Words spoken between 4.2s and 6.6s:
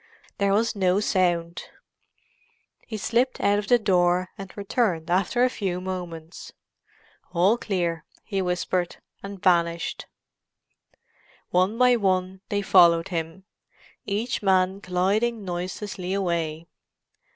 and returned after a few moments.